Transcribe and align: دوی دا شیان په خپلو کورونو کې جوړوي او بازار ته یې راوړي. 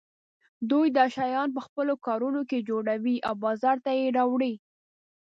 دوی 0.69 0.87
دا 0.97 1.05
شیان 1.15 1.49
په 1.55 1.61
خپلو 1.67 1.93
کورونو 2.05 2.41
کې 2.49 2.65
جوړوي 2.69 3.15
او 3.27 3.33
بازار 3.45 3.77
ته 3.85 3.91
یې 3.99 4.07
راوړي. 4.17 4.53